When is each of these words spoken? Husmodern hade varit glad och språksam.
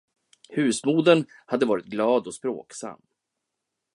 Husmodern 0.49 1.25
hade 1.45 1.65
varit 1.65 1.85
glad 1.85 2.27
och 2.27 2.33
språksam. 2.35 3.01